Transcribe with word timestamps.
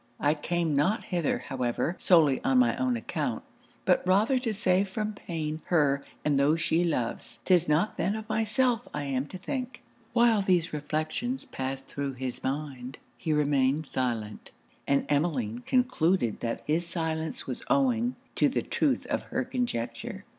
I 0.19 0.33
came 0.33 0.75
not 0.75 1.03
hither, 1.03 1.37
however, 1.47 1.95
solely 1.99 2.43
on 2.43 2.57
my 2.57 2.75
own 2.77 2.97
account, 2.97 3.43
but 3.85 4.01
rather 4.07 4.39
to 4.39 4.51
save 4.51 4.89
from 4.89 5.13
pain, 5.13 5.61
her 5.65 6.01
and 6.25 6.39
those 6.39 6.59
she 6.59 6.83
loves. 6.83 7.37
'Tis 7.45 7.69
not 7.69 7.97
then 7.97 8.15
of 8.15 8.27
myself 8.27 8.87
I 8.95 9.03
am 9.03 9.27
to 9.27 9.37
think.' 9.37 9.83
While 10.13 10.41
these 10.41 10.73
reflections 10.73 11.45
passed 11.45 11.85
thro' 11.87 12.13
his 12.13 12.43
mind, 12.43 12.97
he 13.15 13.31
remained 13.31 13.85
silent; 13.85 14.49
and 14.87 15.05
Emmeline 15.07 15.59
concluded 15.67 16.39
that 16.39 16.63
his 16.65 16.87
silence 16.87 17.45
was 17.45 17.61
owing 17.69 18.15
to 18.37 18.49
the 18.49 18.63
truth 18.63 19.05
of 19.05 19.21
her 19.25 19.43
conjecture. 19.45 20.25